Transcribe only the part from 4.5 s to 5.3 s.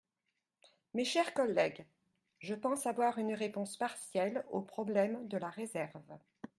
problème